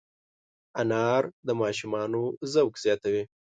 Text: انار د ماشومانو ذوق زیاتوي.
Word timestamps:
انار 0.81 1.23
د 1.47 1.49
ماشومانو 1.61 2.21
ذوق 2.53 2.73
زیاتوي. 2.83 3.23